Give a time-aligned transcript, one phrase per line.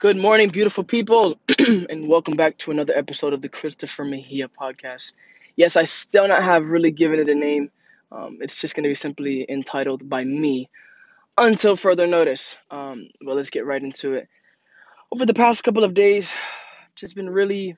[0.00, 5.12] Good morning, beautiful people, and welcome back to another episode of the Christopher Mejia podcast.
[5.54, 7.70] Yes, I still not have really given it a name.
[8.10, 10.68] Um, it's just going to be simply entitled by me
[11.38, 12.56] until further notice.
[12.72, 14.28] Um, let's get right into it.
[15.12, 16.34] Over the past couple of days,
[16.96, 17.76] just been really.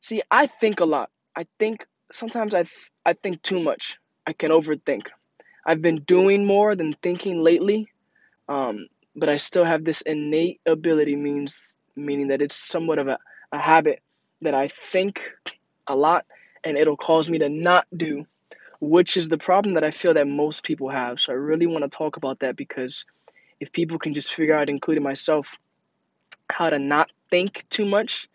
[0.00, 1.10] See, I think a lot.
[1.36, 3.98] I think sometimes I th- I think too much.
[4.26, 5.06] I can overthink.
[5.64, 7.88] I've been doing more than thinking lately.
[8.48, 13.18] Um, but I still have this innate ability means meaning that it's somewhat of a,
[13.52, 14.02] a habit
[14.42, 15.30] that I think
[15.86, 16.26] a lot
[16.64, 18.26] and it'll cause me to not do,
[18.80, 21.20] which is the problem that I feel that most people have.
[21.20, 23.04] So I really want to talk about that because
[23.60, 25.54] if people can just figure out, including myself,
[26.50, 28.28] how to not think too much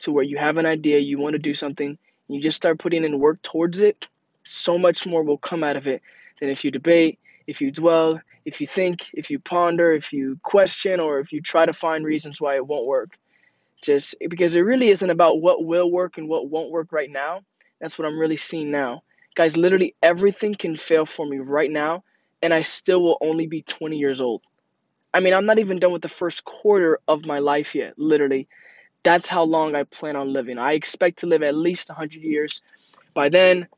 [0.00, 3.04] to where you have an idea, you want to do something, you just start putting
[3.04, 4.08] in work towards it,
[4.44, 6.02] so much more will come out of it
[6.40, 10.38] than if you debate, if you dwell, if you think, if you ponder, if you
[10.42, 13.18] question, or if you try to find reasons why it won't work.
[13.82, 17.40] Just because it really isn't about what will work and what won't work right now.
[17.80, 19.02] That's what I'm really seeing now.
[19.34, 22.04] Guys, literally everything can fail for me right now,
[22.42, 24.42] and I still will only be 20 years old.
[25.14, 28.46] I mean, I'm not even done with the first quarter of my life yet, literally.
[29.04, 30.58] That's how long I plan on living.
[30.58, 32.60] I expect to live at least 100 years.
[33.14, 33.68] By then,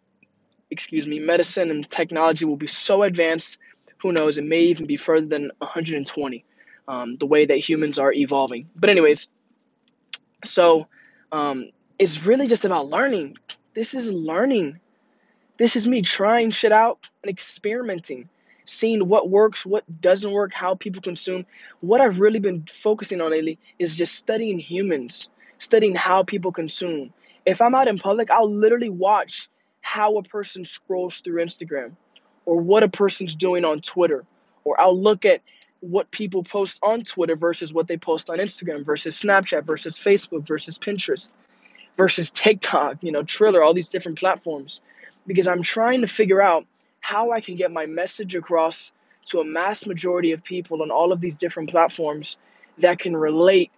[0.71, 3.59] excuse me, medicine and technology will be so advanced
[4.03, 6.45] who knows, it may even be further than 120,
[6.89, 8.69] um, the way that humans are evolving.
[8.75, 9.29] But, anyways,
[10.45, 10.89] so
[11.33, 13.37] um, it's really just about learning.
[13.75, 14.81] This is learning.
[15.59, 18.29] This is me trying shit out and experimenting,
[18.65, 21.45] seeing what works, what doesn't work, how people consume.
[21.81, 27.13] What I've really been focusing on lately is just studying humans, studying how people consume.
[27.45, 31.93] If I'm out in public, I'll literally watch how a person scrolls through Instagram
[32.45, 34.25] or what a person's doing on Twitter.
[34.65, 35.41] Or I'll look at
[35.81, 40.47] what people post on Twitter versus what they post on Instagram versus Snapchat versus Facebook
[40.47, 41.35] versus Pinterest
[41.97, 44.81] versus TikTok, you know, Triller, all these different platforms.
[45.27, 46.67] Because I'm trying to figure out
[47.01, 48.93] how I can get my message across
[49.27, 52.37] to a mass majority of people on all of these different platforms
[52.79, 53.71] that can relate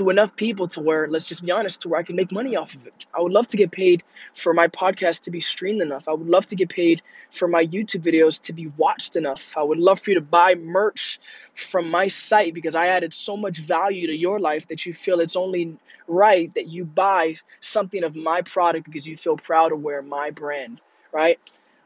[0.00, 2.56] to enough people to where, let's just be honest, to where I can make money
[2.56, 3.04] off of it.
[3.14, 4.02] I would love to get paid
[4.34, 6.08] for my podcast to be streamed enough.
[6.08, 9.54] I would love to get paid for my YouTube videos to be watched enough.
[9.58, 11.20] I would love for you to buy merch
[11.54, 15.20] from my site because I added so much value to your life that you feel
[15.20, 15.76] it's only
[16.08, 20.30] right that you buy something of my product because you feel proud to wear my
[20.30, 20.80] brand,
[21.12, 21.38] right?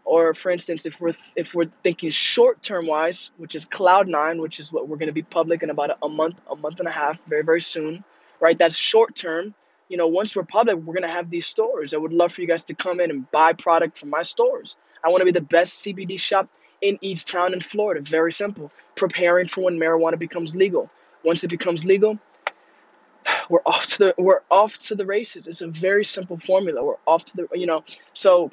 [0.05, 4.41] Or for instance, if we're if we're thinking short term wise, which is Cloud Nine,
[4.41, 6.89] which is what we're going to be public in about a month, a month and
[6.89, 8.05] a half, very very soon,
[8.41, 8.59] right?
[8.59, 9.55] That's short term.
[9.89, 11.95] You know, once we're public, we're going to have these stores.
[11.95, 14.77] I would love for you guys to come in and buy product from my stores.
[15.03, 16.49] I want to be the best CBD shop
[16.81, 18.01] in each town in Florida.
[18.03, 18.71] Very simple.
[18.95, 20.91] Preparing for when marijuana becomes legal.
[21.23, 22.19] Once it becomes legal,
[23.51, 25.47] we're off to the we're off to the races.
[25.47, 26.85] It's a very simple formula.
[26.85, 27.85] We're off to the you know.
[28.13, 28.51] So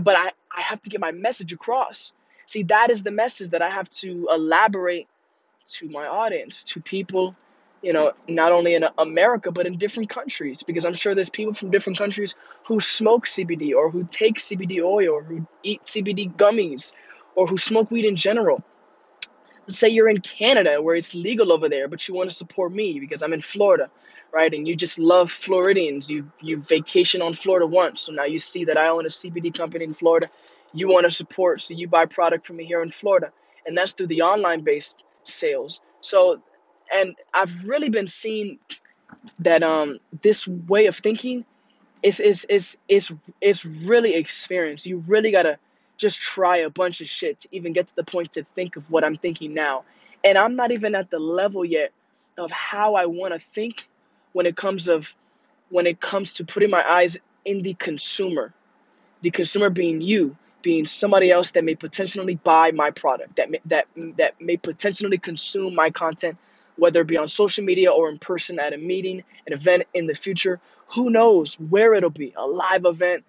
[0.00, 2.12] but I, I have to get my message across.
[2.46, 5.08] See, that is the message that I have to elaborate
[5.66, 7.34] to my audience, to people,
[7.82, 10.62] you know, not only in America, but in different countries.
[10.62, 12.34] Because I'm sure there's people from different countries
[12.66, 16.92] who smoke CBD or who take CBD oil or who eat CBD gummies
[17.34, 18.62] or who smoke weed in general.
[19.68, 23.00] Say you're in Canada where it's legal over there, but you want to support me
[23.00, 23.90] because I'm in Florida
[24.32, 24.52] right?
[24.52, 26.10] And you just love Floridians.
[26.10, 29.56] You you vacation on Florida once, so now you see that I own a CBD
[29.56, 30.28] company in Florida.
[30.72, 33.32] You want to support, so you buy product from me here in Florida,
[33.66, 35.80] and that's through the online based sales.
[36.00, 36.42] So,
[36.92, 38.58] and I've really been seeing
[39.40, 41.44] that um this way of thinking
[42.02, 44.86] is is is is is really experience.
[44.86, 45.58] You really gotta
[45.96, 48.90] just try a bunch of shit to even get to the point to think of
[48.90, 49.84] what I'm thinking now.
[50.24, 51.92] And I'm not even at the level yet
[52.38, 53.88] of how I want to think
[54.32, 55.14] when it comes of
[55.70, 58.52] when it comes to putting my eyes in the consumer
[59.22, 63.60] the consumer being you being somebody else that may potentially buy my product that may,
[63.64, 63.86] that
[64.16, 66.36] that may potentially consume my content
[66.76, 70.06] whether it be on social media or in person at a meeting an event in
[70.06, 73.24] the future who knows where it'll be a live event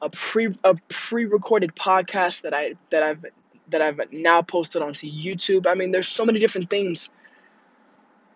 [0.00, 3.24] a pre a pre-recorded podcast that I that I've
[3.70, 7.10] that I've now posted onto YouTube I mean there's so many different things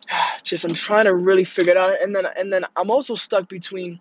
[0.43, 2.03] just I'm trying to really figure it out.
[2.03, 4.01] And then and then I'm also stuck between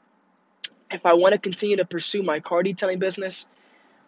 [0.89, 3.45] if I want to continue to pursue my car detailing business,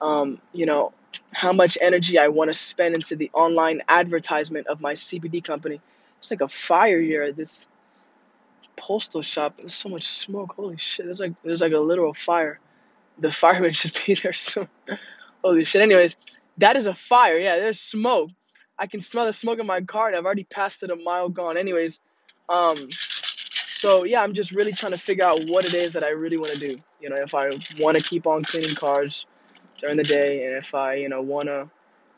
[0.02, 0.94] um, you know,
[1.32, 5.80] how much energy I want to spend into the online advertisement of my CBD company.
[6.18, 7.68] It's like a fire here this
[8.76, 9.58] postal shop.
[9.58, 10.54] There's so much smoke.
[10.56, 11.06] Holy shit!
[11.06, 12.60] There's like there's like a literal fire.
[13.20, 14.68] The fireman should be there soon.
[15.44, 15.82] Holy shit.
[15.82, 16.18] Anyways,
[16.58, 17.38] that is a fire.
[17.38, 18.30] Yeah, there's smoke.
[18.78, 21.30] I can smell the smoke in my car, and I've already passed it a mile
[21.30, 21.58] gone.
[21.58, 22.00] Anyways,
[22.50, 26.10] um, so yeah, I'm just really trying to figure out what it is that I
[26.10, 26.78] really want to do.
[27.00, 27.50] You know, if I
[27.80, 29.26] want to keep on cleaning cars
[29.78, 31.70] during the day, and if I, you know, want to,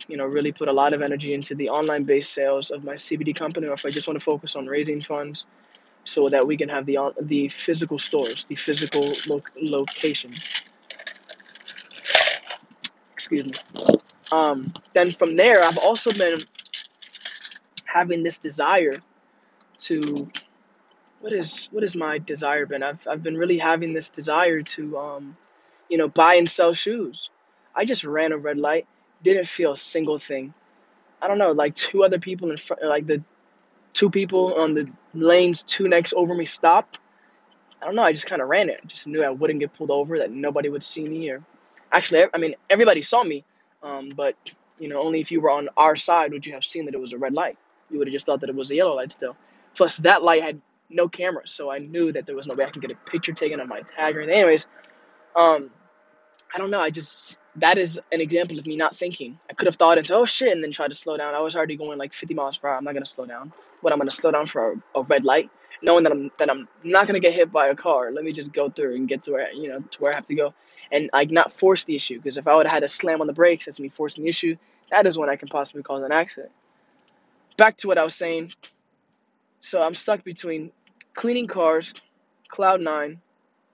[0.08, 3.36] you know, really put a lot of energy into the online-based sales of my CBD
[3.36, 5.48] company, or if I just want to focus on raising funds
[6.04, 10.32] so that we can have the the physical stores, the physical lo- location.
[13.26, 13.96] Excuse me.
[14.32, 16.42] Um, then from there, I've also been
[17.84, 19.02] having this desire
[19.80, 20.30] to
[21.22, 22.84] what is what is my desire been?
[22.84, 25.38] I've I've been really having this desire to um,
[25.90, 27.32] you know, buy and sell shoes.
[27.74, 28.86] I just ran a red light,
[29.24, 30.54] didn't feel a single thing.
[31.20, 33.24] I don't know, like two other people in front, like the
[33.94, 37.00] two people on the lanes two next over me stopped.
[37.82, 38.04] I don't know.
[38.04, 38.86] I just kind of ran it.
[38.86, 41.32] Just knew I wouldn't get pulled over, that nobody would see me.
[41.32, 41.44] Or
[41.92, 43.44] actually, I mean, everybody saw me,
[43.84, 44.36] um, but
[44.80, 47.00] you know, only if you were on our side would you have seen that it
[47.00, 47.58] was a red light.
[47.90, 49.36] You would have just thought that it was a yellow light still.
[49.76, 52.70] Plus, that light had no cameras, so I knew that there was no way I
[52.70, 54.40] could get a picture taken of my tag or anything.
[54.40, 54.68] Anyways,
[55.36, 55.70] um,
[56.54, 56.80] I don't know.
[56.80, 59.40] I just that is an example of me not thinking.
[59.50, 61.34] I could have thought into oh shit and then tried to slow down.
[61.34, 62.78] I was already going like 50 miles per hour.
[62.78, 63.52] I'm not gonna slow down.
[63.82, 65.50] What I'm gonna slow down for a, a red light,
[65.82, 68.12] knowing that I'm that I'm not gonna get hit by a car.
[68.12, 70.26] Let me just go through and get to where you know to where I have
[70.28, 70.54] to go,
[70.92, 72.18] and like not force the issue.
[72.18, 74.30] Because if I would have had to slam on the brakes, that's me forcing the
[74.30, 74.56] issue.
[74.92, 76.52] That is when I can possibly cause an accident.
[77.58, 78.54] Back to what I was saying.
[79.60, 80.72] So I'm stuck between
[81.14, 81.94] cleaning cars,
[82.50, 83.20] Cloud Nine,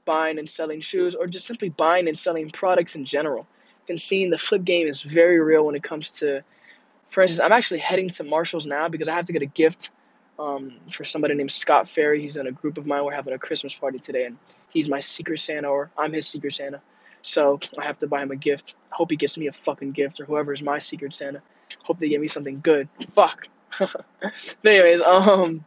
[0.06, 3.48] buying and selling shoes, or just simply buying and selling products in general.
[3.90, 6.44] And seeing the flip game is very real when it comes to,
[7.10, 9.92] for instance, I'm actually heading to Marshall's now because I have to get a gift
[10.40, 12.22] um, for somebody named Scott Ferry.
[12.22, 13.04] He's in a group of mine.
[13.04, 14.38] We're having a Christmas party today, and
[14.70, 16.82] he's my Secret Santa, or I'm his Secret Santa.
[17.22, 18.76] So I have to buy him a gift.
[18.90, 21.42] Hope he gets me a fucking gift, or whoever is my Secret Santa.
[21.84, 22.90] Hope they give me something good.
[23.14, 23.48] Fuck.
[23.80, 24.04] but
[24.66, 25.64] anyways, um,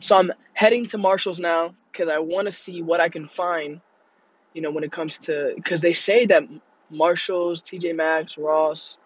[0.00, 3.80] so I'm heading to Marshall's now because I want to see what I can find,
[4.52, 6.42] you know, when it comes to because they say that
[6.90, 8.98] Marshalls, TJ Maxx, Ross,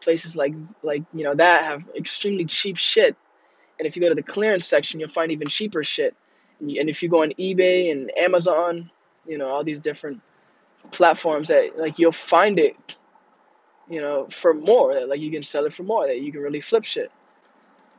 [0.00, 3.16] places like like you know that have extremely cheap shit,
[3.78, 6.14] and if you go to the clearance section, you'll find even cheaper shit.
[6.60, 8.90] And if you go on eBay and Amazon,
[9.26, 10.20] you know all these different
[10.90, 12.96] platforms that like you'll find it,
[13.88, 14.94] you know, for more.
[14.94, 16.06] That like you can sell it for more.
[16.06, 17.10] That you can really flip shit.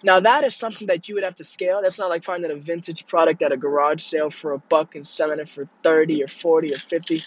[0.03, 1.81] Now that is something that you would have to scale.
[1.81, 5.05] That's not like finding a vintage product at a garage sale for a buck and
[5.07, 7.15] selling it for 30 or 40 or 50.
[7.15, 7.21] You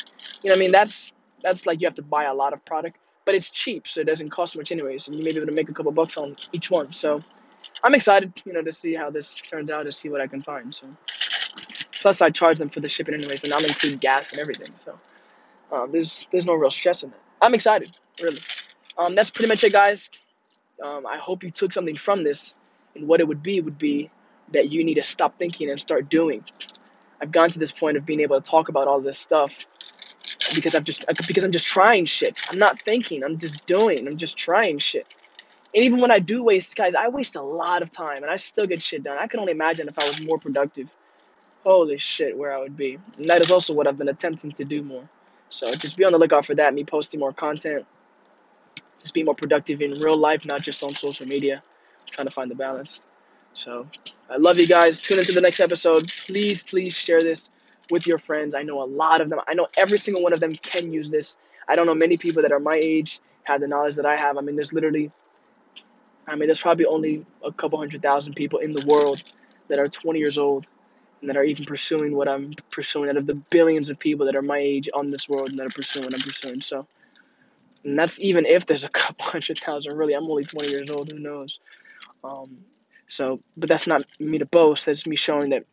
[0.44, 0.72] know what I mean?
[0.72, 1.12] That's
[1.42, 4.04] that's like you have to buy a lot of product, but it's cheap, so it
[4.04, 6.36] doesn't cost much anyways, and you may be able to make a couple bucks on
[6.52, 6.92] each one.
[6.92, 7.22] So
[7.82, 10.42] I'm excited, you know, to see how this turns out, to see what I can
[10.42, 10.74] find.
[10.74, 10.86] So
[12.00, 14.72] plus I charge them for the shipping anyways, and I'm including gas and everything.
[14.84, 14.98] So
[15.72, 17.20] um, there's there's no real stress in that.
[17.40, 18.40] I'm excited, really.
[18.98, 20.10] Um, that's pretty much it, guys.
[20.82, 22.54] Um, I hope you took something from this
[22.94, 24.10] and what it would be would be
[24.52, 26.44] that you need to stop thinking and start doing.
[27.20, 29.66] I've gotten to this point of being able to talk about all this stuff
[30.54, 32.38] because I've just because I'm just trying shit.
[32.50, 33.22] I'm not thinking.
[33.22, 34.06] I'm just doing.
[34.06, 35.06] I'm just trying shit.
[35.74, 38.36] And even when I do waste, guys, I waste a lot of time, and I
[38.36, 39.18] still get shit done.
[39.18, 40.90] I can only imagine if I was more productive.
[41.62, 42.98] Holy shit, where I would be.
[43.18, 45.08] And that is also what I've been attempting to do more.
[45.50, 46.72] So just be on the lookout for that.
[46.74, 47.86] Me posting more content.
[49.00, 51.62] Just be more productive in real life, not just on social media
[52.10, 53.00] trying to find the balance.
[53.54, 53.86] So
[54.28, 54.98] I love you guys.
[54.98, 56.08] Tune into the next episode.
[56.26, 57.50] Please, please share this
[57.90, 58.54] with your friends.
[58.54, 59.40] I know a lot of them.
[59.46, 61.36] I know every single one of them can use this.
[61.68, 64.36] I don't know many people that are my age have the knowledge that I have.
[64.38, 65.10] I mean, there's literally,
[66.26, 69.22] I mean, there's probably only a couple hundred thousand people in the world
[69.68, 70.66] that are 20 years old
[71.20, 74.36] and that are even pursuing what I'm pursuing out of the billions of people that
[74.36, 76.60] are my age on this world and that are pursuing what I'm pursuing.
[76.60, 76.86] So,
[77.84, 79.96] and that's even if there's a couple hundred thousand.
[79.96, 81.10] Really, I'm only 20 years old.
[81.10, 81.60] Who knows?
[82.24, 82.58] Um,
[83.06, 84.86] so, but that's not me to boast.
[84.86, 85.64] That's me showing that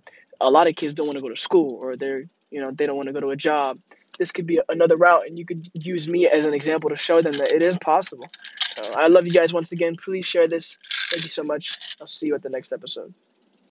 [0.42, 2.86] a lot of kids don't want to go to school or they're, you know, they
[2.86, 3.80] don't want to go to a job.
[4.18, 7.22] This could be another route, and you could use me as an example to show
[7.22, 8.26] them that it is possible.
[8.76, 9.96] So I love you guys once again.
[9.96, 10.78] Please share this.
[11.12, 11.96] Thank you so much.
[12.02, 13.14] I'll see you at the next episode.